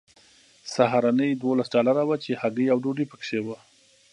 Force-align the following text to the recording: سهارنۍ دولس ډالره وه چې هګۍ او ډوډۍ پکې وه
سهارنۍ 0.73 1.31
دولس 1.43 1.67
ډالره 1.73 2.03
وه 2.07 2.17
چې 2.23 2.31
هګۍ 2.41 2.67
او 2.73 2.77
ډوډۍ 2.83 3.05
پکې 3.11 3.39
وه 3.45 3.57